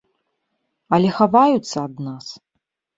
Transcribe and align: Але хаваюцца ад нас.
Але 0.97 1.09
хаваюцца 1.19 1.77
ад 1.87 1.95
нас. 2.11 2.37